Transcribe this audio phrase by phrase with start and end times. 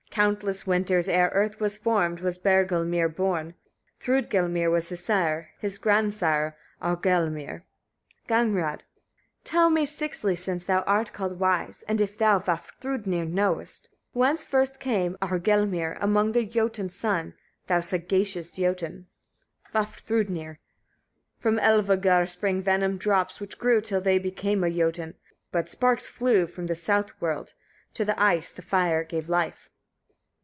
[0.13, 0.35] _29.
[0.35, 3.53] Countless winters, ere earth was formed, was Bergelmir born;
[4.01, 7.63] Thrûdgelmir was his sire, his grandsire Aurgelmir.
[8.27, 8.79] Gagnrâd.
[8.81, 8.83] 30.
[9.45, 13.25] Tell me sixthly, since thou art called wise, and if thou, Vafthrûdnir!
[13.25, 17.33] knowest, whence first came Aurgelmir, among the Jötun's sons,
[17.67, 19.05] thou sagacious Jötun?
[19.73, 20.57] Vafthrûdnir.
[21.39, 21.39] 31.
[21.39, 25.13] From Elivâgar sprang venom drops, which grew till they became a Jötun;
[25.53, 27.53] but sparks flew from the south world:
[27.93, 29.69] to the ice the fire gave life.